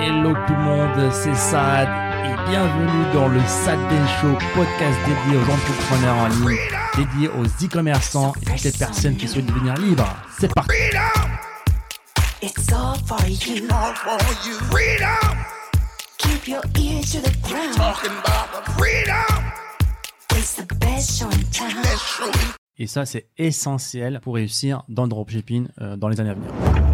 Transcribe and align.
Hello 0.00 0.32
tout 0.46 0.52
le 0.54 0.62
monde, 0.62 1.12
c'est 1.12 1.34
Sad 1.34 1.88
et 2.24 2.50
bienvenue 2.50 3.12
dans 3.12 3.28
le 3.28 3.40
Sad 3.40 3.78
Show, 4.20 4.32
podcast 4.54 4.98
dédié 5.06 5.38
aux 5.38 5.50
entrepreneurs 5.50 6.16
en 6.16 6.28
ligne, 6.28 6.58
dédié 6.96 7.28
aux 7.28 7.44
e-commerçants 7.44 8.32
et 8.42 8.44
toutes 8.44 8.62
les 8.64 8.72
personnes 8.72 9.16
qui 9.16 9.26
souhaitent 9.28 9.46
devenir 9.46 9.74
libres. 9.74 10.06
C'est 10.38 10.52
parti. 10.54 10.70
It's 12.40 12.72
all 12.72 12.94
for 13.06 13.18
you. 13.26 13.66
all 13.70 13.94
for 13.94 14.18
you. 14.46 14.54
Freedom, 14.70 15.36
Keep 16.18 16.48
your 16.48 16.62
ears 16.78 17.12
to 17.12 17.18
the 17.20 17.36
ground. 17.42 17.74
talking 17.76 18.12
about 18.12 18.64
the 18.64 18.70
freedom. 18.72 19.44
It's 20.36 20.54
the 20.54 20.66
best 20.78 21.18
show 21.18 21.26
in 21.26 21.42
town. 21.52 21.84
Show. 21.96 22.30
Et 22.78 22.86
ça, 22.86 23.04
c'est 23.04 23.26
essentiel 23.36 24.20
pour 24.22 24.36
réussir 24.36 24.82
dans 24.88 25.02
le 25.02 25.08
dropshipping 25.08 25.66
euh, 25.80 25.96
dans 25.96 26.08
les 26.08 26.20
années 26.20 26.30
à 26.30 26.34
venir. 26.34 26.87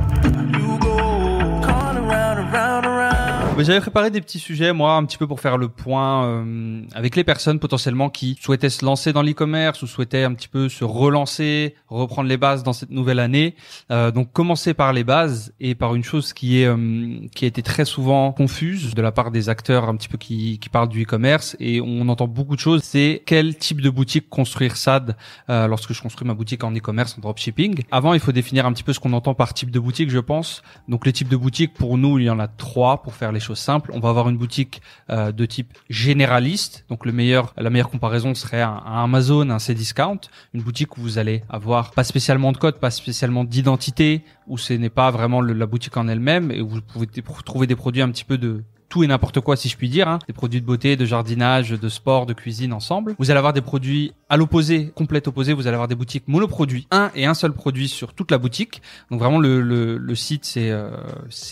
J'avais 3.57 3.81
préparé 3.81 4.11
des 4.11 4.21
petits 4.21 4.41
sujets, 4.41 4.73
moi, 4.73 4.95
un 4.95 5.05
petit 5.05 5.17
peu 5.17 5.29
pour 5.29 5.41
faire 5.41 5.57
le 5.57 5.69
point 5.69 6.27
euh, 6.27 6.83
avec 6.93 7.15
les 7.15 7.23
personnes 7.23 7.61
potentiellement 7.61 8.11
qui 8.11 8.37
souhaitaient 8.43 8.69
se 8.69 8.85
lancer 8.85 9.13
dans 9.13 9.23
l'e-commerce 9.23 9.81
ou 9.83 9.87
souhaitaient 9.87 10.25
un 10.25 10.35
petit 10.35 10.49
peu 10.49 10.69
se 10.69 10.85
relancer, 10.85 11.77
reprendre 11.89 12.29
les 12.29 12.37
bases 12.37 12.65
dans 12.65 12.73
cette 12.73 12.91
nouvelle 12.91 13.21
année. 13.21 13.55
Euh, 13.93 14.11
donc, 14.11 14.33
commencer 14.33 14.75
par 14.75 14.93
les 14.93 15.05
bases 15.05 15.55
et 15.61 15.75
par 15.77 15.95
une 15.95 16.03
chose 16.03 16.33
qui 16.33 16.61
est 16.61 16.67
euh, 16.67 17.17
qui 17.35 17.45
a 17.45 17.49
été 17.49 17.63
très 17.63 17.85
souvent 17.85 18.33
confuse 18.33 18.95
de 18.95 19.01
la 19.01 19.13
part 19.13 19.31
des 19.31 19.49
acteurs 19.49 19.89
un 19.89 19.97
petit 19.97 20.09
peu 20.09 20.19
qui, 20.19 20.59
qui 20.59 20.69
parlent 20.69 20.89
du 20.89 21.05
e-commerce 21.05 21.57
et 21.61 21.81
on 21.81 22.09
entend 22.09 22.27
beaucoup 22.27 22.57
de 22.57 22.61
choses. 22.61 22.83
C'est 22.83 23.23
quel 23.25 23.57
type 23.57 23.81
de 23.81 23.89
boutique 23.89 24.29
construire 24.29 24.77
SAD 24.77 25.17
euh, 25.49 25.69
lorsque 25.69 25.93
je 25.93 26.03
construis 26.03 26.27
ma 26.27 26.35
boutique 26.35 26.65
en 26.65 26.73
e-commerce, 26.73 27.17
en 27.17 27.21
dropshipping. 27.21 27.85
Avant, 27.93 28.15
il 28.15 28.21
faut 28.21 28.33
définir 28.33 28.67
un 28.67 28.73
petit 28.73 28.83
peu 28.83 28.93
ce 28.93 29.01
qu'on 29.01 29.13
entend 29.13 29.35
par 29.35 29.55
type 29.55 29.71
de 29.71 29.79
boutique, 29.79 30.11
je 30.11 30.19
pense. 30.19 30.63
Donc, 30.89 31.07
les 31.07 31.13
types 31.13 31.29
de 31.29 31.37
boutiques, 31.37 31.73
pour 31.73 31.97
nous, 31.97 32.19
il 32.19 32.25
y 32.25 32.31
en 32.31 32.41
a 32.41 32.49
trois 32.49 33.03
pour 33.03 33.15
faire 33.15 33.31
les 33.33 33.44
choses. 33.45 33.67
On 33.93 34.01
va 34.01 34.09
avoir 34.09 34.29
une 34.29 34.37
boutique 34.37 34.83
euh, 35.11 35.33
de 35.33 35.47
type 35.47 35.73
généraliste. 35.89 36.85
Donc, 36.89 37.07
le 37.07 37.13
meilleur, 37.13 37.53
la 37.57 37.71
meilleure 37.71 37.91
comparaison 37.91 38.35
serait 38.35 38.63
un, 38.63 38.83
Amazon, 38.85 39.51
un 39.51 39.59
Cdiscount, 39.59 40.21
une 40.53 40.63
boutique 40.63 40.97
où 40.97 41.01
vous 41.01 41.19
allez 41.19 41.43
avoir 41.49 41.93
pas 41.93 42.05
spécialement 42.05 42.53
de 42.53 42.59
code, 42.59 42.79
pas 42.79 42.91
spécialement 42.91 43.45
d'identité, 43.45 44.23
où 44.47 44.59
ce 44.59 44.73
n'est 44.73 44.91
pas 44.91 45.11
vraiment 45.11 45.41
la 45.41 45.67
boutique 45.67 45.97
en 45.97 46.09
elle-même 46.09 46.51
et 46.51 46.61
où 46.61 46.69
vous 46.69 46.81
pouvez 46.81 47.07
trouver 47.45 47.67
des 47.67 47.77
produits 47.77 48.03
un 48.03 48.11
petit 48.11 48.25
peu 48.25 48.39
de 48.39 48.63
tout 48.95 49.03
et 49.03 49.09
n'importe 49.09 49.41
quoi 49.41 49.57
si 49.57 49.69
je 49.69 49.77
puis 49.77 49.89
dire, 49.89 50.07
hein. 50.07 50.21
des 50.29 50.33
produits 50.33 50.61
de 50.61 50.67
beauté, 50.67 50.95
de 50.95 51.05
jardinage, 51.05 51.71
de 51.71 51.89
sport, 51.89 52.27
de 52.27 52.33
cuisine 52.33 52.73
ensemble. 52.73 53.17
Vous 53.19 53.31
allez 53.31 53.39
avoir 53.39 53.53
des 53.53 53.61
produits 53.61 54.13
à 54.29 54.37
l'opposé, 54.37 54.91
complète 54.95 55.29
opposé, 55.29 55.53
vous 55.53 55.67
allez 55.67 55.75
avoir 55.75 55.89
des 55.89 55.95
boutiques 55.95 56.27
monoproduits, 56.29 56.87
un 56.91 57.11
et 57.15 57.27
un 57.27 57.35
seul 57.35 57.53
produit 57.53 57.89
sur 57.89 58.15
toute 58.15 58.31
la 58.31 58.39
boutique. 58.39 58.83
Donc 59.11 59.21
vraiment 59.21 59.39
le, 59.39 59.61
le, 59.61 59.99
le 59.99 60.15
site 60.15 60.45
c'est 60.45 60.71
euh, 60.71 60.91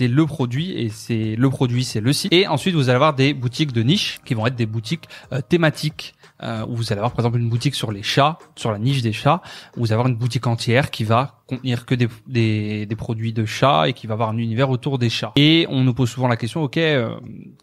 le 0.00 0.26
produit 0.26 0.72
et 0.72 0.88
c'est 0.88 1.36
le 1.36 1.50
produit 1.50 1.84
c'est 1.84 2.00
le 2.00 2.12
site. 2.12 2.32
Et 2.32 2.46
ensuite 2.46 2.74
vous 2.74 2.88
allez 2.88 2.96
avoir 2.96 3.14
des 3.14 3.34
boutiques 3.34 3.72
de 3.72 3.82
niche 3.82 4.20
qui 4.24 4.34
vont 4.34 4.46
être 4.46 4.56
des 4.56 4.66
boutiques 4.66 5.04
euh, 5.32 5.40
thématiques 5.46 6.14
euh, 6.42 6.66
où 6.66 6.74
vous 6.74 6.92
allez 6.92 6.98
avoir 6.98 7.12
par 7.12 7.24
exemple 7.24 7.38
une 7.38 7.48
boutique 7.48 7.74
sur 7.74 7.92
les 7.92 8.02
chats, 8.02 8.38
sur 8.56 8.72
la 8.72 8.78
niche 8.78 9.02
des 9.02 9.12
chats, 9.12 9.42
où 9.76 9.80
vous 9.80 9.86
allez 9.86 9.94
avoir 9.94 10.08
une 10.08 10.16
boutique 10.16 10.46
entière 10.46 10.90
qui 10.90 11.04
va 11.04 11.42
contenir 11.46 11.84
que 11.86 11.94
des, 11.94 12.08
des, 12.26 12.86
des 12.86 12.96
produits 12.96 13.32
de 13.32 13.44
chats 13.44 13.88
et 13.88 13.92
qui 13.92 14.06
va 14.06 14.14
avoir 14.14 14.30
un 14.30 14.38
univers 14.38 14.70
autour 14.70 14.98
des 14.98 15.10
chats. 15.10 15.32
Et 15.36 15.66
on 15.68 15.84
nous 15.84 15.94
pose 15.94 16.10
souvent 16.10 16.28
la 16.28 16.36
question, 16.36 16.62
ok, 16.62 16.78
euh, 16.78 17.14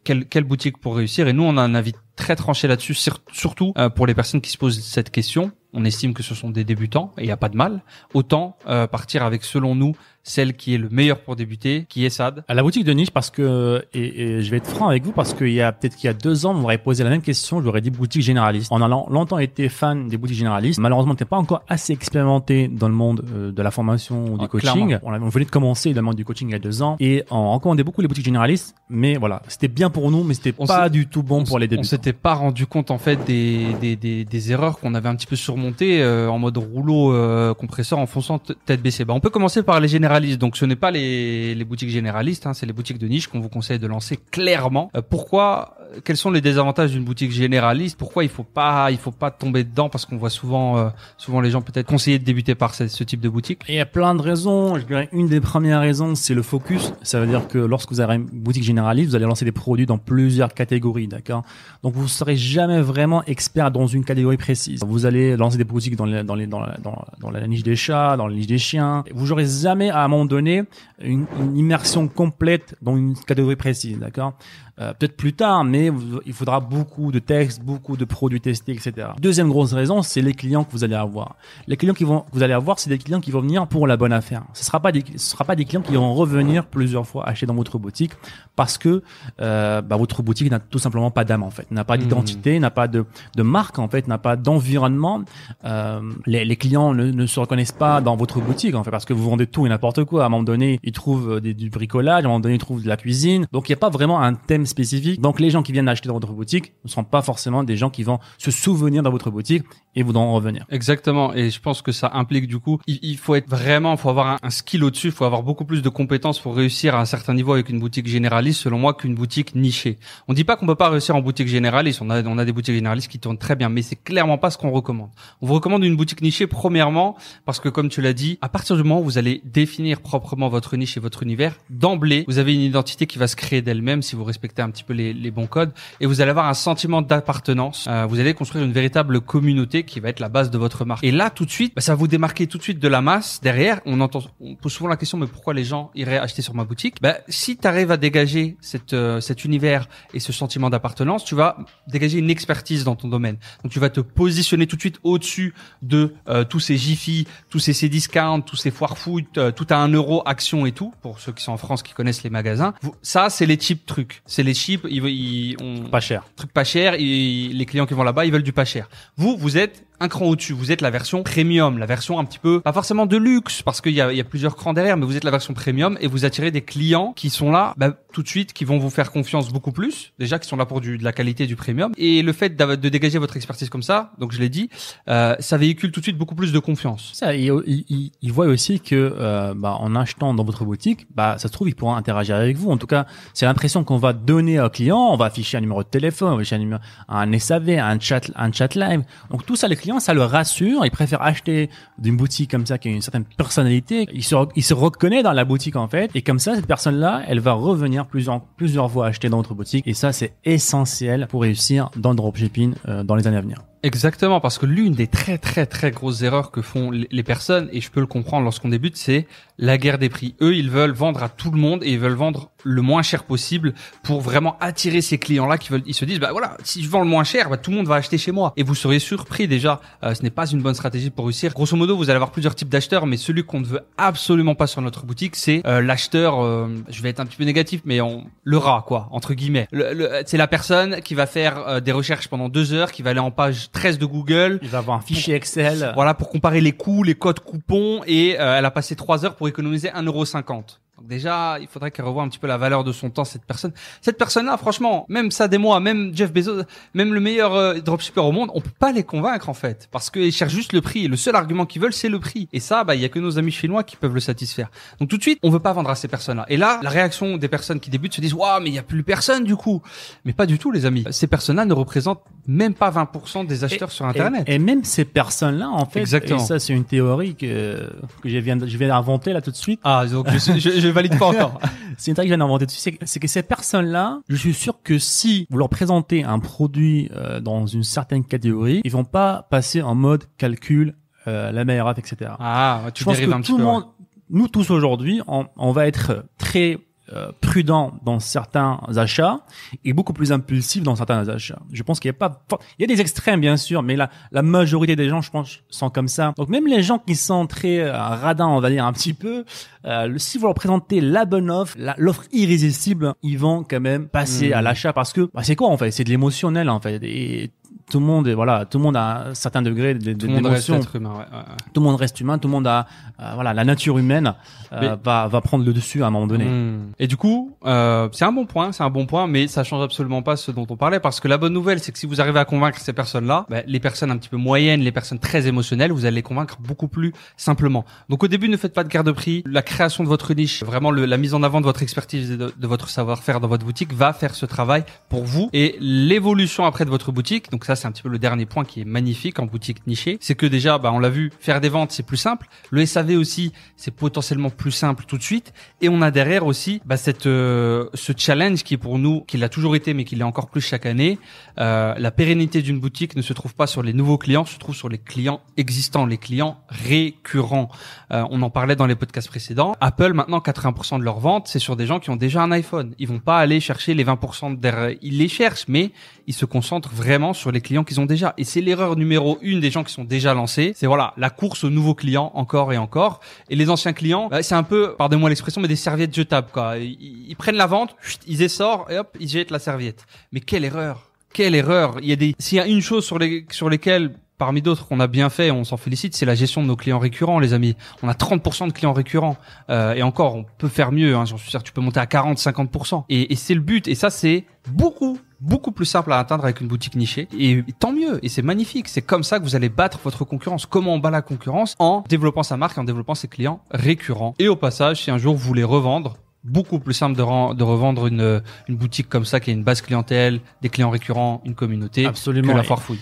quelle, 0.03 0.25
quelle 0.27 0.43
boutique 0.43 0.77
pour 0.77 0.95
réussir? 0.95 1.27
Et 1.27 1.33
nous, 1.33 1.43
on 1.43 1.57
a 1.57 1.61
un 1.61 1.73
avis 1.73 1.93
très 2.19 2.35
tranché 2.35 2.67
là-dessus, 2.67 2.93
sur- 2.93 3.21
surtout 3.31 3.73
euh, 3.77 3.89
pour 3.89 4.05
les 4.05 4.13
personnes 4.13 4.41
qui 4.41 4.51
se 4.51 4.57
posent 4.57 4.79
cette 4.83 5.09
question. 5.09 5.51
On 5.73 5.85
estime 5.85 6.13
que 6.13 6.23
ce 6.23 6.33
sont 6.33 6.49
des 6.49 6.63
débutants 6.63 7.11
et 7.17 7.21
il 7.23 7.25
n'y 7.25 7.31
a 7.31 7.37
pas 7.37 7.49
de 7.49 7.55
mal. 7.57 7.81
Autant 8.13 8.57
euh, 8.67 8.87
partir 8.87 9.23
avec, 9.23 9.43
selon 9.43 9.75
nous, 9.75 9.95
celle 10.23 10.53
qui 10.55 10.73
est 10.75 10.77
le 10.77 10.89
meilleur 10.89 11.19
pour 11.21 11.35
débuter, 11.35 11.85
qui 11.89 12.05
est 12.05 12.09
SAD. 12.09 12.43
À 12.47 12.53
la 12.53 12.61
boutique 12.63 12.83
de 12.83 12.91
niche 12.91 13.09
parce 13.11 13.29
que 13.29 13.83
et, 13.93 14.21
et 14.37 14.41
je 14.43 14.51
vais 14.51 14.57
être 14.57 14.67
franc 14.69 14.87
avec 14.89 15.03
vous 15.03 15.11
parce 15.11 15.33
qu'il 15.33 15.51
y 15.51 15.61
a 15.61 15.71
peut-être 15.71 15.95
qu'il 15.95 16.05
y 16.07 16.09
a 16.09 16.13
deux 16.13 16.45
ans, 16.45 16.53
vous 16.53 16.61
m'aurez 16.61 16.77
posé 16.77 17.03
la 17.03 17.09
même 17.09 17.21
question, 17.21 17.57
je 17.57 17.63
vous 17.63 17.69
aurais 17.69 17.81
dit 17.81 17.89
boutique 17.89 18.21
généraliste. 18.21 18.69
On 18.71 18.81
a 18.81 18.87
long- 18.87 19.07
longtemps 19.09 19.39
été 19.39 19.69
fan 19.69 20.07
des 20.07 20.17
boutiques 20.17 20.37
généralistes. 20.37 20.79
Malheureusement, 20.79 21.11
on 21.11 21.13
n'était 21.13 21.25
pas 21.25 21.37
encore 21.37 21.63
assez 21.67 21.93
expérimenté 21.93 22.67
dans 22.67 22.89
le 22.89 22.95
monde 22.95 23.23
euh, 23.33 23.51
de 23.51 23.61
la 23.61 23.71
formation 23.71 24.25
ou 24.33 24.37
du 24.37 24.45
Ah, 24.45 24.47
coaching. 24.47 24.97
On, 25.03 25.13
on 25.13 25.29
venait 25.29 25.45
de 25.45 25.51
commencer 25.51 25.93
dans 25.93 26.01
le 26.01 26.05
monde 26.05 26.15
du 26.15 26.25
coaching 26.25 26.49
il 26.49 26.51
y 26.51 26.55
a 26.55 26.59
deux 26.59 26.81
ans 26.81 26.97
et 26.99 27.23
on 27.31 27.53
recommandait 27.53 27.83
beaucoup 27.83 28.01
les 28.01 28.07
boutiques 28.07 28.25
généralistes. 28.25 28.75
Mais 28.89 29.15
voilà, 29.17 29.41
c'était 29.47 29.67
bien 29.67 29.89
pour 29.89 30.11
nous, 30.11 30.23
mais 30.23 30.33
c'était 30.33 30.53
On 30.57 30.65
pas 30.67 30.89
du 30.89 31.07
tout 31.07 31.23
bon 31.23 31.41
on 31.41 31.43
pour 31.43 31.59
les 31.59 31.65
On 31.65 31.69
débutants. 31.69 31.87
s'était 31.89 32.13
pas 32.13 32.33
rendu 32.33 32.65
compte 32.65 32.91
en 32.91 32.97
fait 32.97 33.23
des, 33.25 33.67
des, 33.79 33.95
des, 33.95 34.25
des 34.25 34.51
erreurs 34.51 34.79
qu'on 34.79 34.93
avait 34.95 35.09
un 35.09 35.15
petit 35.15 35.27
peu 35.27 35.35
surmontées 35.59 36.01
euh, 36.01 36.29
en 36.29 36.39
mode 36.39 36.57
rouleau 36.57 37.13
euh, 37.13 37.53
compresseur 37.53 37.99
en 37.99 38.05
fonçant 38.05 38.39
tête 38.39 38.81
baissée. 38.81 39.03
Bah, 39.03 39.13
on 39.13 39.19
peut 39.19 39.29
commencer 39.29 39.61
par 39.61 39.79
les 39.79 39.89
généralistes. 39.89 40.39
Donc 40.39 40.55
ce 40.55 40.65
n'est 40.65 40.77
pas 40.77 40.89
les, 40.91 41.65
boutiques 41.65 41.89
généralistes, 41.89 42.47
hein, 42.47 42.53
c'est 42.53 42.65
les 42.65 42.73
boutiques 42.73 42.97
de 42.97 43.07
niche 43.07 43.27
qu'on 43.27 43.41
vous 43.41 43.49
conseille 43.49 43.79
de 43.79 43.87
lancer 43.87 44.17
clairement. 44.31 44.89
Euh, 44.95 45.01
pourquoi 45.07 45.77
Quels 46.05 46.17
sont 46.17 46.31
les 46.31 46.41
désavantages 46.41 46.91
d'une 46.91 47.03
boutique 47.03 47.31
généraliste? 47.31 47.97
Pourquoi 47.97 48.23
il 48.23 48.29
faut 48.29 48.43
pas 48.43 48.89
il 48.91 48.97
faut 48.97 49.11
pas 49.11 49.31
tomber 49.31 49.63
dedans? 49.65 49.89
Parce 49.89 50.05
qu'on 50.05 50.17
voit 50.17 50.29
souvent 50.29 50.91
souvent 51.17 51.41
les 51.41 51.51
gens 51.51 51.61
peut-être 51.61 51.87
conseiller 51.87 52.19
de 52.19 52.23
débuter 52.23 52.55
par 52.55 52.73
ce, 52.73 53.03
type 53.03 53.19
de 53.19 53.29
boutique. 53.29 53.61
Il 53.67 53.75
y 53.75 53.79
a 53.79 53.85
plein 53.85 54.15
de 54.15 54.21
raisons. 54.21 54.75
Une 55.11 55.27
des 55.27 55.41
premières 55.41 55.81
raisons, 55.81 56.15
c'est 56.15 56.33
le 56.33 56.41
focus. 56.41 56.93
Ça 57.03 57.19
veut 57.19 57.27
dire 57.27 57.47
que 57.47 57.57
lorsque 57.57 57.91
vous 57.91 57.99
avez 57.99 58.15
une 58.15 58.25
boutique 58.31 58.63
généraliste, 58.63 59.09
vous 59.09 59.15
allez 59.15 59.25
lancer 59.25 59.45
des 59.45 59.51
produits 59.51 59.85
dans 59.85 59.97
plusieurs 59.97 60.53
catégories, 60.53 61.07
d'accord? 61.07 61.43
Donc 61.83 61.93
vous 61.93 62.07
serez 62.07 62.35
jamais 62.35 62.81
vraiment 62.81 63.23
expert 63.25 63.71
dans 63.71 63.87
une 63.87 64.05
catégorie 64.05 64.37
précise. 64.37 64.81
Vous 64.85 65.05
allez 65.05 65.35
des 65.57 65.63
boutiques 65.63 65.95
dans, 65.95 66.05
dans, 66.23 66.35
les, 66.35 66.47
dans, 66.47 66.59
la, 66.59 66.77
dans, 66.77 67.05
dans 67.19 67.29
la 67.29 67.47
niche 67.47 67.63
des 67.63 67.75
chats, 67.75 68.17
dans 68.17 68.27
la 68.27 68.35
niche 68.35 68.47
des 68.47 68.57
chiens. 68.57 69.03
Vous 69.13 69.27
n'aurez 69.27 69.45
jamais 69.45 69.89
à 69.89 70.03
un 70.03 70.07
moment 70.07 70.25
donné 70.25 70.63
une, 71.01 71.25
une 71.39 71.57
immersion 71.57 72.07
complète 72.07 72.75
dans 72.81 72.95
une 72.97 73.15
catégorie 73.15 73.55
précise, 73.55 73.99
d'accord? 73.99 74.33
Euh, 74.79 74.93
peut-être 74.93 75.17
plus 75.17 75.33
tard, 75.33 75.63
mais 75.63 75.91
il 76.25 76.33
faudra 76.33 76.59
beaucoup 76.59 77.11
de 77.11 77.19
textes, 77.19 77.61
beaucoup 77.61 77.97
de 77.97 78.05
produits 78.05 78.39
testés, 78.39 78.71
etc. 78.71 79.09
Deuxième 79.19 79.49
grosse 79.49 79.73
raison, 79.73 80.01
c'est 80.01 80.21
les 80.21 80.33
clients 80.33 80.63
que 80.63 80.71
vous 80.71 80.83
allez 80.83 80.95
avoir. 80.95 81.35
Les 81.67 81.75
clients 81.75 81.93
qui 81.93 82.05
vont, 82.05 82.21
que 82.21 82.27
vous 82.31 82.43
allez 82.43 82.53
avoir, 82.53 82.79
c'est 82.79 82.89
des 82.89 82.97
clients 82.97 83.19
qui 83.19 83.31
vont 83.31 83.41
venir 83.41 83.67
pour 83.67 83.87
la 83.87 83.97
bonne 83.97 84.13
affaire. 84.13 84.43
Ce 84.53 84.63
sera 84.63 84.79
pas 84.79 84.91
des, 84.91 85.03
ce 85.11 85.31
sera 85.31 85.43
pas 85.43 85.55
des 85.55 85.65
clients 85.65 85.81
qui 85.81 85.93
vont 85.93 86.13
revenir 86.13 86.65
plusieurs 86.65 87.05
fois 87.05 87.27
acheter 87.27 87.45
dans 87.45 87.55
votre 87.55 87.77
boutique 87.77 88.13
parce 88.55 88.77
que 88.77 89.03
euh, 89.41 89.81
bah, 89.81 89.97
votre 89.97 90.23
boutique 90.23 90.49
n'a 90.49 90.59
tout 90.59 90.79
simplement 90.79 91.11
pas 91.11 91.25
d'âme 91.25 91.43
en 91.43 91.49
fait, 91.49 91.69
n'a 91.71 91.83
pas 91.83 91.97
d'identité, 91.97 92.59
n'a 92.59 92.71
pas 92.71 92.87
de, 92.87 93.05
de 93.35 93.43
marque 93.43 93.79
en 93.79 93.87
fait, 93.89 94.07
n'a 94.07 94.17
pas 94.17 94.35
d'environnement. 94.35 95.23
Euh, 95.65 95.99
les, 96.25 96.45
les 96.45 96.55
clients 96.55 96.93
ne, 96.93 97.11
ne 97.11 97.25
se 97.25 97.39
reconnaissent 97.39 97.71
pas 97.71 97.99
dans 97.99 98.15
votre 98.15 98.39
boutique 98.39 98.75
en 98.75 98.83
fait 98.83 98.91
parce 98.91 99.05
que 99.05 99.13
vous 99.13 99.29
vendez 99.29 99.47
tout 99.47 99.65
et 99.65 99.69
n'importe 99.69 100.05
quoi. 100.05 100.23
À 100.23 100.27
un 100.27 100.29
moment 100.29 100.43
donné, 100.43 100.79
ils 100.83 100.93
trouvent 100.93 101.41
des, 101.41 101.53
du 101.53 101.69
bricolage, 101.69 102.23
à 102.23 102.27
un 102.27 102.29
moment 102.29 102.39
donné, 102.39 102.55
ils 102.55 102.59
trouvent 102.59 102.83
de 102.83 102.87
la 102.87 102.97
cuisine. 102.97 103.45
Donc 103.51 103.67
il 103.67 103.71
n'y 103.71 103.77
a 103.77 103.79
pas 103.79 103.89
vraiment 103.89 104.21
un 104.21 104.33
thème 104.35 104.65
spécifique. 104.69 105.19
Donc 105.21 105.39
les 105.39 105.49
gens 105.49 105.63
qui 105.63 105.71
viennent 105.71 105.87
acheter 105.87 106.07
dans 106.07 106.13
votre 106.13 106.31
boutique 106.31 106.73
ne 106.83 106.89
sont 106.89 107.03
pas 107.03 107.21
forcément 107.21 107.63
des 107.63 107.77
gens 107.77 107.89
qui 107.89 108.03
vont 108.03 108.19
se 108.37 108.51
souvenir 108.51 109.03
dans 109.03 109.11
votre 109.11 109.31
boutique 109.31 109.63
et 109.95 110.03
voudront 110.03 110.33
revenir. 110.33 110.65
Exactement, 110.69 111.33
et 111.33 111.49
je 111.49 111.59
pense 111.59 111.81
que 111.81 111.91
ça 111.91 112.11
implique 112.13 112.47
du 112.47 112.59
coup, 112.59 112.79
il, 112.87 113.17
faut 113.17 113.35
être 113.35 113.49
vraiment, 113.49 113.97
faut 113.97 114.09
avoir 114.09 114.27
un, 114.27 114.37
un 114.41 114.49
skill 114.49 114.83
au-dessus, 114.83 115.07
il 115.07 115.13
faut 115.13 115.25
avoir 115.25 115.43
beaucoup 115.43 115.65
plus 115.65 115.81
de 115.81 115.89
compétences 115.89 116.39
pour 116.39 116.55
réussir 116.55 116.95
à 116.95 117.01
un 117.01 117.05
certain 117.05 117.33
niveau 117.33 117.53
avec 117.53 117.69
une 117.69 117.79
boutique 117.79 118.07
généraliste, 118.07 118.61
selon 118.61 118.77
moi, 118.77 118.93
qu'une 118.93 119.15
boutique 119.15 119.55
nichée. 119.55 119.97
On 120.27 120.33
dit 120.33 120.43
pas 120.43 120.55
qu'on 120.55 120.67
peut 120.67 120.75
pas 120.75 120.89
réussir 120.89 121.15
en 121.15 121.21
boutique 121.21 121.47
généraliste, 121.47 122.01
on 122.01 122.09
a, 122.09 122.23
on 122.23 122.37
a 122.37 122.45
des 122.45 122.51
boutiques 122.51 122.75
généralistes 122.75 123.09
qui 123.09 123.19
tournent 123.19 123.37
très 123.37 123.55
bien, 123.55 123.69
mais 123.69 123.81
c'est 123.81 123.95
clairement 123.95 124.37
pas 124.37 124.51
ce 124.51 124.57
qu'on 124.57 124.71
recommande. 124.71 125.09
On 125.41 125.47
vous 125.47 125.55
recommande 125.55 125.83
une 125.83 125.95
boutique 125.95 126.21
nichée 126.21 126.47
premièrement, 126.47 127.17
parce 127.45 127.59
que 127.59 127.69
comme 127.69 127.89
tu 127.89 128.01
l'as 128.01 128.13
dit, 128.13 128.37
à 128.41 128.49
partir 128.49 128.75
du 128.75 128.83
moment 128.83 129.01
où 129.01 129.03
vous 129.03 129.17
allez 129.17 129.41
définir 129.43 130.01
proprement 130.01 130.49
votre 130.49 130.77
niche 130.77 130.97
et 130.97 130.99
votre 130.99 131.23
univers, 131.23 131.55
d'emblée, 131.69 132.25
vous 132.27 132.37
avez 132.37 132.53
une 132.53 132.61
identité 132.61 133.07
qui 133.07 133.17
va 133.17 133.27
se 133.27 133.35
créer 133.35 133.61
d'elle-même 133.61 134.01
si 134.01 134.15
vous 134.15 134.23
respectez 134.23 134.58
un 134.61 134.69
petit 134.69 134.83
peu 134.83 134.93
les, 134.93 135.31
bons 135.31 135.47
codes, 135.47 135.71
et 135.99 136.05
vous 136.05 136.21
allez 136.21 136.31
avoir 136.31 136.47
un 136.47 136.53
sentiment 136.53 137.01
d'appartenance. 137.01 137.85
Euh, 137.87 138.05
vous 138.07 138.19
allez 138.19 138.33
construire 138.33 138.65
une 138.65 138.71
véritable 138.71 139.21
communauté 139.21 139.83
qui 139.83 139.99
va 139.99 140.09
être 140.09 140.19
la 140.19 140.29
base 140.29 140.49
de 140.49 140.57
votre 140.57 140.85
marque. 140.85 141.03
Et 141.03 141.11
là, 141.11 141.29
tout 141.29 141.45
de 141.45 141.51
suite, 141.51 141.73
bah, 141.75 141.81
ça 141.81 141.93
va 141.93 141.95
vous 141.97 142.07
démarquer 142.07 142.47
tout 142.47 142.57
de 142.57 142.63
suite 142.63 142.79
de 142.79 142.87
la 142.87 143.01
masse. 143.01 143.39
Derrière, 143.41 143.81
on 143.85 144.01
entend, 144.01 144.23
on 144.39 144.55
pose 144.55 144.73
souvent 144.73 144.89
la 144.89 144.97
question, 144.97 145.17
mais 145.17 145.27
pourquoi 145.27 145.53
les 145.53 145.63
gens 145.63 145.91
iraient 145.95 146.17
acheter 146.17 146.41
sur 146.41 146.53
ma 146.53 146.63
boutique? 146.63 147.01
Bah, 147.01 147.17
Si 147.27 147.57
tu 147.57 147.67
arrives 147.67 147.91
à 147.91 147.97
dégager 147.97 148.57
cette, 148.61 148.93
euh, 148.93 149.21
cet 149.21 149.45
univers 149.45 149.87
et 150.13 150.19
ce 150.19 150.33
sentiment 150.33 150.69
d'appartenance, 150.69 151.23
tu 151.25 151.35
vas 151.35 151.57
dégager 151.87 152.17
une 152.17 152.29
expertise 152.29 152.83
dans 152.83 152.95
ton 152.95 153.07
domaine. 153.07 153.37
Donc, 153.63 153.71
tu 153.71 153.79
vas 153.79 153.89
te 153.89 154.01
positionner 154.01 154.67
tout 154.67 154.75
de 154.75 154.81
suite 154.81 154.99
au-dessus 155.03 155.53
de 155.81 156.13
euh, 156.27 156.43
tous 156.43 156.59
ces 156.59 156.77
Jiffy, 156.77 157.27
tous 157.49 157.59
ces 157.59 157.73
Cdiscount, 157.73 158.41
tous 158.41 158.55
ces 158.55 158.71
foire 158.71 158.97
food, 158.97 159.25
euh, 159.37 159.51
tout 159.51 159.67
à 159.69 159.77
un 159.77 159.89
euro 159.89 160.21
action 160.25 160.65
et 160.65 160.71
tout. 160.71 160.93
Pour 161.01 161.19
ceux 161.19 161.31
qui 161.31 161.43
sont 161.43 161.51
en 161.51 161.57
France, 161.57 161.83
qui 161.83 161.93
connaissent 161.93 162.23
les 162.23 162.29
magasins, 162.29 162.73
ça, 163.01 163.29
c'est 163.29 163.45
les 163.45 163.59
cheap 163.59 163.85
trucs. 163.85 164.21
C'est 164.39 164.43
les 164.43 164.53
cheap. 164.53 164.87
Ils, 164.89 165.03
ils, 165.05 165.57
on, 165.59 165.89
Pas 165.89 165.99
cher. 165.99 166.23
truc 166.37 166.53
pas 166.53 166.63
cher 166.63 166.93
et 166.93 167.49
les 167.51 167.65
clients 167.65 167.85
qui 167.85 167.93
vont 167.93 168.03
là-bas 168.03 168.23
ils 168.23 168.31
veulent 168.31 168.41
du 168.41 168.53
pas 168.53 168.63
cher 168.63 168.89
vous 169.17 169.35
vous 169.35 169.57
êtes 169.57 169.83
un 169.99 170.07
cran 170.07 170.25
au-dessus. 170.25 170.53
Vous 170.53 170.71
êtes 170.71 170.81
la 170.81 170.89
version 170.89 171.23
premium, 171.23 171.77
la 171.77 171.85
version 171.85 172.19
un 172.19 172.25
petit 172.25 172.39
peu, 172.39 172.61
pas 172.61 172.73
forcément 172.73 173.05
de 173.05 173.17
luxe, 173.17 173.61
parce 173.61 173.81
qu'il 173.81 173.93
y 173.93 174.01
a, 174.01 174.11
y 174.13 174.19
a 174.19 174.23
plusieurs 174.23 174.55
crans 174.55 174.73
derrière, 174.73 174.97
mais 174.97 175.05
vous 175.05 175.15
êtes 175.17 175.23
la 175.23 175.31
version 175.31 175.53
premium 175.53 175.97
et 176.01 176.07
vous 176.07 176.25
attirez 176.25 176.51
des 176.51 176.61
clients 176.61 177.13
qui 177.15 177.29
sont 177.29 177.51
là 177.51 177.73
bah, 177.77 177.91
tout 178.13 178.23
de 178.23 178.27
suite, 178.27 178.53
qui 178.53 178.65
vont 178.65 178.79
vous 178.79 178.89
faire 178.89 179.11
confiance 179.11 179.49
beaucoup 179.49 179.71
plus, 179.71 180.13
déjà 180.19 180.39
qui 180.39 180.47
sont 180.47 180.55
là 180.57 180.65
pour 180.65 180.81
du, 180.81 180.97
de 180.97 181.03
la 181.03 181.11
qualité 181.11 181.47
du 181.47 181.55
premium. 181.55 181.91
Et 181.97 182.21
le 182.21 182.33
fait 182.33 182.55
de 182.55 182.89
dégager 182.89 183.17
votre 183.19 183.35
expertise 183.37 183.69
comme 183.69 183.83
ça, 183.83 184.11
donc 184.19 184.31
je 184.31 184.39
l'ai 184.39 184.49
dit, 184.49 184.69
euh, 185.07 185.35
ça 185.39 185.57
véhicule 185.57 185.91
tout 185.91 185.99
de 185.99 186.05
suite 186.05 186.17
beaucoup 186.17 186.35
plus 186.35 186.51
de 186.51 186.59
confiance. 186.59 187.11
Ça, 187.13 187.35
il, 187.35 187.51
il, 187.67 188.11
il- 188.21 188.31
voit 188.31 188.45
aussi 188.45 188.79
que 188.79 188.95
euh, 188.95 189.53
bah, 189.55 189.75
en 189.79 189.95
achetant 189.95 190.33
dans 190.33 190.43
votre 190.43 190.65
boutique, 190.65 191.07
bah, 191.15 191.35
ça 191.37 191.47
se 191.47 191.53
trouve, 191.53 191.67
il 191.69 191.75
pourra 191.75 191.97
interagir 191.97 192.35
avec 192.35 192.57
vous. 192.57 192.69
En 192.71 192.77
tout 192.77 192.87
cas, 192.87 193.05
c'est 193.33 193.45
l'impression 193.45 193.83
qu'on 193.83 193.97
va 193.97 194.13
donner 194.13 194.59
au 194.61 194.69
client. 194.69 194.99
On 195.11 195.17
va 195.17 195.25
afficher 195.25 195.57
un 195.57 195.61
numéro 195.61 195.83
de 195.83 195.87
téléphone, 195.89 196.29
on 196.29 196.35
va 196.35 196.41
afficher 196.41 196.55
un, 196.55 196.59
numéro, 196.59 196.81
un 197.07 197.39
SAV, 197.39 197.69
un 197.71 197.99
chat, 197.99 198.21
un 198.35 198.51
chat 198.51 198.75
live. 198.75 199.03
Donc 199.31 199.45
tout 199.45 199.55
ça, 199.55 199.67
les 199.67 199.75
clients, 199.75 199.88
ça 199.97 200.13
le 200.13 200.21
rassure. 200.21 200.85
Ils 200.85 200.91
préfèrent 200.91 201.23
acheter 201.23 201.71
d'une 201.97 202.15
boutique 202.15 202.51
comme 202.51 202.67
ça 202.67 202.77
qui 202.77 202.89
a 202.89 202.91
une 202.91 203.01
certaine 203.01 203.25
personnalité. 203.25 204.07
Il 204.13 204.23
se, 204.23 204.35
il 204.55 204.63
se 204.63 204.75
reconnaît 204.75 205.23
dans 205.23 205.33
la 205.33 205.45
boutique 205.45 205.75
en 205.75 205.87
fait. 205.87 206.11
Et 206.13 206.21
comme 206.21 206.37
ça, 206.37 206.53
cette 206.53 206.67
personne-là, 206.67 207.23
elle 207.27 207.39
va 207.39 207.53
revenir 207.53 208.05
plusieurs, 208.05 208.41
plusieurs 208.41 208.91
fois 208.91 209.07
acheter 209.07 209.29
dans 209.29 209.37
votre 209.37 209.55
boutique. 209.55 209.87
Et 209.87 209.95
ça, 209.95 210.13
c'est 210.13 210.33
essentiel 210.45 211.25
pour 211.27 211.41
réussir 211.41 211.89
dans 211.95 212.11
le 212.11 212.17
dropshipping 212.17 212.75
euh, 212.87 213.03
dans 213.03 213.15
les 213.15 213.25
années 213.25 213.37
à 213.37 213.41
venir. 213.41 213.68
Exactement, 213.81 214.41
parce 214.41 214.57
que 214.57 214.65
l'une 214.65 214.93
des 214.93 215.07
très 215.07 215.37
très 215.37 215.65
très 215.65 215.91
grosses 215.91 216.21
erreurs 216.21 216.51
que 216.51 216.61
font 216.61 216.91
les 216.91 217.23
personnes, 217.23 217.69
et 217.71 217.79
je 217.79 217.89
peux 217.89 218.01
le 218.01 218.07
comprendre 218.07 218.43
lorsqu'on 218.43 218.67
débute, 218.69 218.97
c'est 218.97 219.25
la 219.57 219.77
guerre 219.77 219.97
des 219.99 220.09
prix. 220.09 220.35
Eux, 220.41 220.55
ils 220.55 220.69
veulent 220.69 220.91
vendre 220.91 221.23
à 221.23 221.29
tout 221.29 221.49
le 221.51 221.57
monde 221.57 221.83
et 221.83 221.91
ils 221.91 221.99
veulent 221.99 222.11
vendre 222.13 222.49
le 222.65 222.81
moins 222.81 223.01
cher 223.01 223.23
possible 223.23 223.73
pour 224.03 224.19
vraiment 224.19 224.57
attirer 224.59 225.01
ces 225.01 225.17
clients-là 225.17 225.57
qui 225.57 225.69
veulent. 225.69 225.83
Ils 225.85 225.93
se 225.93 226.03
disent, 226.03 226.19
bah 226.19 226.29
voilà, 226.33 226.57
si 226.63 226.83
je 226.83 226.89
vends 226.89 226.99
le 227.01 227.07
moins 227.07 227.23
cher, 227.23 227.49
bah 227.49 227.55
tout 227.57 227.71
le 227.71 227.77
monde 227.77 227.87
va 227.87 227.95
acheter 227.95 228.17
chez 228.17 228.31
moi. 228.33 228.51
Et 228.57 228.63
vous 228.63 228.75
seriez 228.75 228.99
surpris 228.99 229.47
déjà. 229.47 229.79
euh, 230.03 230.13
ce 230.13 230.23
n'est 230.23 230.29
pas 230.29 230.45
une 230.49 230.61
bonne 230.61 230.73
stratégie 230.75 231.09
pour 231.09 231.25
réussir. 231.25 231.53
Grosso 231.53 231.75
modo, 231.77 231.95
vous 231.95 232.03
allez 232.09 232.15
avoir 232.15 232.31
plusieurs 232.31 232.55
types 232.55 232.69
d'acheteurs, 232.69 233.05
mais 233.05 233.15
celui 233.17 233.43
qu'on 233.45 233.61
ne 233.61 233.65
veut 233.65 233.81
absolument 233.97 234.55
pas 234.55 234.67
sur 234.67 234.81
notre 234.81 235.05
boutique, 235.05 235.35
c'est 235.37 235.61
euh, 235.65 235.81
l'acheteur. 235.81 236.43
euh, 236.43 236.67
je 236.89 237.01
vais 237.01 237.09
être 237.09 237.19
un 237.21 237.25
petit 237.25 237.37
peu 237.37 237.45
négatif, 237.45 237.81
mais 237.85 238.01
on, 238.01 238.25
le 238.43 238.57
rat, 238.57 238.83
quoi, 238.85 239.07
entre 239.11 239.33
guillemets. 239.33 239.67
Le- 239.71 239.93
le- 239.93 240.09
c'est 240.25 240.37
la 240.37 240.47
personne 240.47 240.99
qui 241.01 241.15
va 241.15 241.25
faire 241.27 241.81
des 241.81 241.91
recherches 241.93 242.27
pendant 242.27 242.49
deux 242.49 242.73
heures, 242.73 242.91
qui 242.91 243.03
va 243.03 243.11
aller 243.11 243.19
en 243.19 243.31
page 243.31 243.68
13 243.71 243.99
de 243.99 244.05
Google, 244.05 244.59
Il 244.61 244.69
va 244.69 244.79
avoir 244.79 244.97
un 244.97 245.01
fichier 245.01 245.35
Excel. 245.35 245.91
voilà, 245.95 246.13
pour 246.13 246.29
comparer 246.29 246.61
les 246.61 246.71
coûts, 246.71 247.03
les 247.03 247.15
codes 247.15 247.39
coupons, 247.39 248.01
et 248.05 248.39
euh, 248.39 248.57
elle 248.57 248.65
a 248.65 248.71
passé 248.71 248.95
trois 248.95 249.25
heures 249.25 249.35
pour 249.35 249.47
économiser 249.47 249.89
1,50€. 249.89 250.77
Donc 250.99 251.07
déjà, 251.07 251.57
il 251.61 251.67
faudrait 251.67 251.91
qu'elle 251.91 252.03
revoie 252.03 252.23
un 252.23 252.27
petit 252.27 252.39
peu 252.39 252.47
la 252.47 252.57
valeur 252.57 252.83
de 252.83 252.91
son 252.91 253.09
temps, 253.09 253.23
cette 253.23 253.45
personne. 253.45 253.71
Cette 254.01 254.17
personne-là, 254.17 254.57
franchement, 254.57 255.05
même 255.07 255.31
ça 255.31 255.47
des 255.47 255.57
mois, 255.57 255.79
même 255.79 256.11
Jeff 256.13 256.33
Bezos, 256.33 256.63
même 256.93 257.13
le 257.13 257.21
meilleur 257.21 257.55
euh, 257.55 257.75
dropshipper 257.75 258.19
au 258.19 258.33
monde, 258.33 258.51
on 258.53 258.59
peut 258.59 258.69
pas 258.77 258.91
les 258.91 259.03
convaincre 259.03 259.47
en 259.47 259.53
fait, 259.53 259.87
parce 259.91 260.09
qu'ils 260.09 260.33
cherchent 260.33 260.53
juste 260.53 260.73
le 260.73 260.81
prix. 260.81 261.05
Et 261.05 261.07
le 261.07 261.15
seul 261.15 261.37
argument 261.37 261.65
qu'ils 261.65 261.81
veulent, 261.81 261.93
c'est 261.93 262.09
le 262.09 262.19
prix. 262.19 262.49
Et 262.51 262.59
ça, 262.59 262.83
bah, 262.83 262.95
il 262.95 263.01
y 263.01 263.05
a 263.05 263.09
que 263.09 263.19
nos 263.19 263.39
amis 263.39 263.51
chinois 263.51 263.85
qui 263.85 263.95
peuvent 263.95 264.13
le 264.13 264.19
satisfaire. 264.19 264.69
Donc 264.99 265.07
tout 265.07 265.15
de 265.15 265.21
suite, 265.21 265.39
on 265.41 265.49
veut 265.49 265.61
pas 265.61 265.71
vendre 265.71 265.89
à 265.89 265.95
ces 265.95 266.09
personnes-là. 266.09 266.45
Et 266.49 266.57
là, 266.57 266.81
la 266.83 266.89
réaction 266.89 267.37
des 267.37 267.47
personnes 267.47 267.79
qui 267.79 267.89
débutent 267.89 268.15
se 268.15 268.19
disent, 268.21 268.33
waouh, 268.33 268.61
mais 268.61 268.69
il 268.69 268.75
y 268.75 268.79
a 268.79 268.83
plus 268.83 269.03
personne 269.03 269.45
du 269.45 269.55
coup. 269.55 269.81
Mais 270.25 270.33
pas 270.33 270.45
du 270.45 270.59
tout, 270.59 270.69
les 270.69 270.85
amis. 270.85 271.05
Ces 271.11 271.27
personnes-là 271.27 271.63
ne 271.63 271.73
représentent 271.73 272.23
même 272.51 272.73
pas 272.73 272.89
20% 272.89 273.45
des 273.45 273.63
acheteurs 273.63 273.91
sur 273.91 274.05
Internet. 274.05 274.43
Et, 274.47 274.55
et 274.55 274.59
même 274.59 274.83
ces 274.83 275.05
personnes-là, 275.05 275.69
en 275.69 275.85
fait, 275.85 275.99
Exactement. 275.99 276.39
et 276.39 276.43
ça 276.45 276.57
c'est 276.59 276.73
une 276.73 276.83
théorie 276.83 277.35
que, 277.35 277.89
que 278.21 278.27
je 278.29 278.37
viens, 278.39 278.57
de- 278.57 278.65
je 278.65 278.75
viens 278.77 278.87
d'inventer 278.87 279.33
là 279.33 279.41
tout 279.41 279.51
de 279.51 279.55
suite. 279.55 279.79
Ah, 279.83 280.05
donc 280.07 280.27
je, 280.31 280.37
suis- 280.39 280.59
je, 280.59 280.71
je 280.79 280.87
valide 280.87 281.17
pas 281.19 281.27
encore. 281.27 281.59
C'est 281.97 282.11
une 282.11 282.15
théorie 282.15 282.27
que 282.29 282.33
je 282.33 282.37
viens 282.37 282.45
d'inventer 282.45 282.65
dessus. 282.65 282.79
C'est 282.79 282.91
que, 282.93 283.05
c'est 283.05 283.19
que 283.19 283.27
ces 283.27 283.43
personnes-là, 283.43 284.21
je 284.29 284.35
suis 284.37 284.53
sûr 284.53 284.81
que 284.81 284.97
si 284.99 285.45
vous 285.49 285.57
leur 285.57 285.67
présentez 285.69 286.23
un 286.23 286.39
produit 286.39 287.09
euh, 287.15 287.39
dans 287.41 287.65
une 287.67 287.83
certaine 287.83 288.23
catégorie, 288.23 288.81
ils 288.85 288.91
vont 288.91 289.03
pas 289.03 289.47
passer 289.51 289.81
en 289.81 289.95
mode 289.95 290.23
calcul, 290.37 290.95
euh, 291.27 291.51
la 291.51 291.65
meilleure 291.65 291.87
offre, 291.87 291.99
etc. 291.99 292.31
Ah, 292.39 292.83
tu 292.93 293.01
je 293.01 293.05
pense 293.05 293.19
que 293.19 293.29
un 293.29 293.41
petit 293.41 293.51
tout 293.51 293.57
peu. 293.57 293.63
le 293.63 293.67
ouais. 293.67 293.73
monde, 293.73 293.85
nous 294.29 294.47
tous 294.47 294.69
aujourd'hui, 294.71 295.21
on, 295.27 295.45
on 295.57 295.71
va 295.71 295.87
être 295.87 296.25
très 296.37 296.77
euh, 297.13 297.31
prudent 297.41 297.93
dans 298.05 298.19
certains 298.19 298.79
achats 298.97 299.39
et 299.83 299.93
beaucoup 299.93 300.13
plus 300.13 300.31
impulsif 300.31 300.83
dans 300.83 300.95
certains 300.95 301.27
achats. 301.27 301.59
Je 301.71 301.81
pense 301.83 301.99
qu'il 301.99 302.09
y 302.09 302.11
a 302.11 302.13
pas, 302.13 302.43
il 302.77 302.81
y 302.81 302.83
a 302.83 302.87
des 302.87 303.01
extrêmes 303.01 303.41
bien 303.41 303.57
sûr, 303.57 303.81
mais 303.83 303.95
la, 303.95 304.09
la 304.31 304.41
majorité 304.41 304.95
des 304.95 305.09
gens, 305.09 305.21
je 305.21 305.31
pense, 305.31 305.59
sont 305.69 305.89
comme 305.89 306.07
ça. 306.07 306.33
Donc 306.37 306.49
même 306.49 306.67
les 306.67 306.83
gens 306.83 306.99
qui 306.99 307.15
sont 307.15 307.47
très 307.47 307.79
euh, 307.79 307.91
radins, 307.97 308.47
on 308.47 308.59
va 308.59 308.69
dire 308.69 308.85
un 308.85 308.93
petit 308.93 309.13
peu, 309.13 309.45
euh, 309.85 310.07
le- 310.07 310.19
si 310.19 310.37
vous 310.37 310.45
leur 310.45 310.53
présentez 310.55 311.01
la 311.01 311.25
bonne 311.25 311.49
offre, 311.49 311.75
l'offre 311.97 312.23
irrésistible, 312.31 313.13
ils 313.23 313.37
vont 313.37 313.63
quand 313.63 313.79
même 313.79 314.07
passer 314.07 314.49
Mm. 314.49 314.53
à 314.53 314.61
l'achat 314.61 314.93
parce 314.93 315.13
que 315.13 315.29
bah, 315.33 315.43
c'est 315.43 315.55
quoi 315.55 315.69
en 315.69 315.77
fait? 315.77 315.91
C'est 315.91 316.03
de 316.03 316.09
l'émotionnel 316.09 316.69
en 316.69 316.79
fait. 316.79 316.99
Et 317.03 317.51
tout 317.89 317.99
le 317.99 318.05
monde, 318.05 318.27
est- 318.27 318.33
voilà, 318.33 318.65
tout 318.65 318.77
le 318.77 318.83
monde 318.83 318.95
a 318.97 319.29
un 319.29 319.33
certain 319.33 319.61
degré 319.61 319.93
de- 319.95 319.99
de- 319.99 320.13
Tout 320.13 320.27
le 320.27 320.33
monde 320.33 320.45
reste 320.47 320.67
d'émotion 320.67 320.75
être 320.75 320.95
humain. 320.95 321.09
Ouais, 321.11 321.17
ouais, 321.17 321.37
ouais. 321.37 321.55
tout 321.73 321.81
le 321.81 321.85
monde 321.85 321.95
reste 321.99 322.19
humain, 322.19 322.37
tout 322.37 322.47
le 322.47 322.51
monde 322.53 322.67
a, 322.67 322.87
euh, 323.19 323.31
voilà, 323.35 323.53
la 323.53 323.63
nature 323.65 323.97
humaine 323.97 324.33
euh, 324.71 324.77
Mais- 324.81 324.91
va, 325.03 325.27
va 325.27 325.41
prendre 325.41 325.65
le 325.65 325.73
dessus 325.73 326.03
à 326.03 326.07
un 326.07 326.09
moment 326.11 326.27
donné. 326.27 326.45
Hmm. 326.45 326.91
Et 326.99 327.07
du 327.07 327.17
coup, 327.17 327.55
euh, 327.65 328.07
c'est 328.11 328.25
un 328.25 328.31
bon 328.31 328.45
point, 328.45 328.71
c'est 328.71 328.83
un 328.83 328.89
bon 328.91 329.05
point, 329.07 329.25
mais 329.27 329.47
ça 329.47 329.63
change 329.63 329.83
absolument 329.83 330.21
pas 330.21 330.35
ce 330.35 330.51
dont 330.51 330.67
on 330.69 330.75
parlait 330.77 330.99
parce 330.99 331.19
que 331.19 331.27
la 331.27 331.37
bonne 331.39 331.53
nouvelle, 331.53 331.79
c'est 331.79 331.91
que 331.91 331.97
si 331.97 332.05
vous 332.05 332.21
arrivez 332.21 332.39
à 332.39 332.45
convaincre 332.45 332.77
ces 332.79 332.93
personnes-là, 332.93 333.45
bah, 333.49 333.57
les 333.65 333.79
personnes 333.79 334.11
un 334.11 334.17
petit 334.17 334.29
peu 334.29 334.37
moyennes, 334.37 334.81
les 334.81 334.91
personnes 334.91 335.17
très 335.19 335.47
émotionnelles, 335.47 335.91
vous 335.91 336.05
allez 336.05 336.15
les 336.17 336.21
convaincre 336.21 336.57
beaucoup 336.59 336.87
plus 336.87 337.13
simplement. 337.37 337.83
Donc 338.09 338.23
au 338.23 338.27
début, 338.27 338.47
ne 338.49 338.57
faites 338.57 338.73
pas 338.73 338.83
de 338.83 338.89
garde 338.89 339.07
de 339.07 339.11
prix. 339.11 339.43
La 339.47 339.61
création 339.63 340.03
de 340.03 340.09
votre 340.09 340.33
niche, 340.35 340.63
vraiment 340.63 340.91
le- 340.91 341.05
la 341.05 341.17
mise 341.17 341.33
en 341.33 341.41
avant 341.41 341.61
de 341.61 341.65
votre 341.65 341.81
expertise 341.81 342.31
et 342.31 342.37
de, 342.37 342.53
de 342.55 342.67
votre 342.67 342.89
savoir-faire 342.89 343.39
dans 343.39 343.47
votre 343.47 343.65
boutique 343.65 343.91
va 343.93 344.13
faire 344.13 344.35
ce 344.35 344.45
travail 344.45 344.83
pour 345.09 345.23
vous. 345.23 345.49
Et 345.53 345.77
l'évolution 345.79 346.65
après 346.65 346.85
de 346.85 346.89
votre 346.91 347.11
boutique, 347.11 347.51
donc 347.51 347.65
ça 347.65 347.75
c'est 347.79 347.87
un 347.87 347.91
petit 347.91 348.03
peu 348.03 348.09
le 348.09 348.19
dernier 348.19 348.45
point 348.45 348.65
qui 348.65 348.81
est 348.81 348.85
magnifique 348.85 349.39
en 349.39 349.45
boutique 349.45 349.87
nichée, 349.87 350.17
c'est 350.21 350.35
que 350.35 350.45
déjà, 350.45 350.77
bah, 350.77 350.91
on 350.93 350.99
l'a 350.99 351.09
vu, 351.09 351.31
faire 351.39 351.61
des 351.61 351.69
ventes 351.69 351.91
c'est 351.91 352.03
plus 352.03 352.17
simple. 352.17 352.47
Le 352.69 352.85
SAV 352.85 353.17
aussi, 353.17 353.53
c'est 353.75 353.91
potentiellement 353.91 354.49
plus 354.49 354.71
simple 354.71 355.05
tout 355.07 355.17
de 355.17 355.23
suite. 355.23 355.53
Et 355.81 355.89
on 355.89 356.01
a 356.01 356.11
derrière 356.11 356.45
aussi 356.45 356.81
bah, 356.85 356.97
cette 356.97 357.25
euh, 357.25 357.89
ce 357.93 358.13
challenge 358.15 358.63
qui 358.63 358.73
est 358.75 358.77
pour 358.77 358.99
nous, 358.99 359.21
qui 359.21 359.37
l'a 359.37 359.49
toujours 359.49 359.75
été, 359.75 359.93
mais 359.93 360.03
qui 360.03 360.15
l'est 360.15 360.23
encore 360.23 360.49
plus 360.49 360.61
chaque 360.61 360.85
année. 360.85 361.17
Euh, 361.59 361.93
la 361.97 362.11
pérennité 362.11 362.61
d'une 362.61 362.79
boutique 362.79 363.15
ne 363.15 363.21
se 363.21 363.33
trouve 363.33 363.55
pas 363.55 363.67
sur 363.67 363.83
les 363.83 363.93
nouveaux 363.93 364.17
clients, 364.17 364.45
se 364.45 364.57
trouve 364.57 364.75
sur 364.75 364.89
les 364.89 364.97
clients 364.97 365.41
existants, 365.57 366.05
les 366.05 366.17
clients 366.17 366.57
récurrents. 366.69 367.69
Euh, 368.11 368.25
on 368.29 368.41
en 368.41 368.49
parlait 368.49 368.75
dans 368.75 368.85
les 368.85 368.95
podcasts 368.95 369.29
précédents. 369.29 369.75
Apple 369.81 370.13
maintenant 370.13 370.39
80% 370.39 370.99
de 370.99 371.03
leurs 371.03 371.19
ventes, 371.19 371.47
c'est 371.47 371.59
sur 371.59 371.75
des 371.75 371.85
gens 371.85 371.99
qui 371.99 372.09
ont 372.09 372.15
déjà 372.15 372.41
un 372.41 372.51
iPhone. 372.51 372.93
Ils 372.99 373.07
vont 373.07 373.19
pas 373.19 373.39
aller 373.39 373.59
chercher 373.59 373.93
les 373.93 374.03
20% 374.03 374.59
derrière. 374.59 374.97
Ils 375.01 375.17
les 375.17 375.27
cherchent, 375.27 375.65
mais 375.67 375.91
ils 376.27 376.33
se 376.33 376.45
concentrent 376.45 376.93
vraiment 376.93 377.33
sur 377.33 377.51
les 377.51 377.61
clients 377.61 377.68
qu'ils 377.83 377.99
ont 377.99 378.05
déjà. 378.05 378.33
Et 378.37 378.43
c'est 378.43 378.61
l'erreur 378.61 378.95
numéro 378.95 379.37
une 379.41 379.59
des 379.59 379.71
gens 379.71 379.83
qui 379.83 379.93
sont 379.93 380.03
déjà 380.03 380.33
lancés. 380.33 380.73
C'est 380.75 380.87
voilà 380.87 381.13
la 381.17 381.29
course 381.29 381.63
aux 381.63 381.69
nouveaux 381.69 381.95
clients 381.95 382.31
encore 382.33 382.73
et 382.73 382.77
encore. 382.77 383.19
Et 383.49 383.55
les 383.55 383.69
anciens 383.69 383.93
clients, 383.93 384.27
bah, 384.29 384.43
c'est 384.43 384.55
un 384.55 384.63
peu, 384.63 384.95
pardonnez-moi 384.97 385.29
l'expression, 385.29 385.61
mais 385.61 385.67
des 385.67 385.75
serviettes 385.75 386.13
jetables 386.13 386.49
quoi. 386.51 386.77
Ils, 386.77 387.29
ils 387.29 387.35
prennent 387.35 387.55
la 387.55 387.67
vente, 387.67 387.95
ils 388.27 388.41
essorent 388.41 388.89
et 388.91 388.97
hop, 388.97 389.15
ils 389.19 389.29
jettent 389.29 389.51
la 389.51 389.59
serviette. 389.59 390.05
Mais 390.31 390.39
quelle 390.39 390.65
erreur 390.65 391.11
Quelle 391.33 391.55
erreur 391.55 391.95
Il 392.01 392.09
y 392.09 392.13
a 392.13 392.15
des, 392.15 392.35
s'il 392.39 392.57
y 392.57 392.61
a 392.61 392.67
une 392.67 392.81
chose 392.81 393.05
sur 393.05 393.19
les 393.19 393.45
sur 393.51 393.69
lesquelles 393.69 394.11
Parmi 394.39 394.61
d'autres 394.61 394.87
qu'on 394.87 395.01
a 395.01 395.07
bien 395.07 395.29
fait, 395.29 395.51
on 395.51 395.65
s'en 395.65 395.75
félicite, 395.75 396.15
c'est 396.15 396.25
la 396.25 396.33
gestion 396.33 396.63
de 396.63 396.67
nos 396.67 396.77
clients 396.77 396.97
récurrents, 396.97 397.39
les 397.39 397.53
amis. 397.53 397.75
On 398.01 398.07
a 398.07 398.13
30% 398.13 398.69
de 398.69 398.71
clients 398.71 398.93
récurrents. 398.93 399.35
Euh, 399.69 399.93
et 399.95 400.01
encore, 400.01 400.33
on 400.33 400.45
peut 400.57 400.69
faire 400.69 400.93
mieux. 400.93 401.13
Hein, 401.13 401.25
J'en 401.25 401.35
suis 401.35 401.49
sûr, 401.49 401.61
tu 401.61 401.73
peux 401.73 401.81
monter 401.81 401.99
à 401.99 402.05
40, 402.05 402.37
50%. 402.37 403.03
Et, 403.09 403.33
et 403.33 403.35
c'est 403.35 403.53
le 403.53 403.59
but. 403.59 403.89
Et 403.89 403.95
ça, 403.95 404.09
c'est 404.09 404.45
beaucoup, 404.71 405.19
beaucoup 405.41 405.73
plus 405.73 405.85
simple 405.85 406.13
à 406.13 406.19
atteindre 406.19 406.45
avec 406.45 406.61
une 406.61 406.67
boutique 406.67 406.95
nichée. 406.95 407.27
Et, 407.37 407.65
tant 407.79 407.91
mieux. 407.91 408.23
Et 408.23 408.29
c'est 408.29 408.41
magnifique. 408.41 408.87
C'est 408.87 409.01
comme 409.01 409.23
ça 409.23 409.39
que 409.39 409.43
vous 409.43 409.57
allez 409.57 409.67
battre 409.67 409.99
votre 410.01 410.23
concurrence. 410.23 410.65
Comment 410.65 410.93
on 410.93 410.99
bat 410.99 411.11
la 411.11 411.21
concurrence 411.21 411.75
En 411.77 412.05
développant 412.07 412.43
sa 412.43 412.55
marque 412.55 412.77
en 412.77 412.85
développant 412.85 413.15
ses 413.15 413.27
clients 413.27 413.59
récurrents. 413.71 414.35
Et 414.39 414.47
au 414.47 414.55
passage, 414.55 415.03
si 415.03 415.11
un 415.11 415.17
jour 415.17 415.35
vous 415.35 415.45
voulez 415.45 415.65
revendre, 415.65 416.15
beaucoup 416.45 416.79
plus 416.79 416.93
simple 416.93 417.17
de, 417.17 417.21
revendre 417.21 418.07
une, 418.07 418.41
une 418.69 418.75
boutique 418.77 419.09
comme 419.09 419.25
ça 419.25 419.41
qui 419.41 419.49
a 419.49 419.53
une 419.53 419.63
base 419.63 419.81
clientèle, 419.81 420.39
des 420.61 420.69
clients 420.69 420.91
récurrents, 420.91 421.41
une 421.43 421.55
communauté, 421.55 422.05
Absolument. 422.05 422.53
que 422.53 422.57
la 422.57 422.63
foire 422.63 422.81
fouille. 422.81 423.01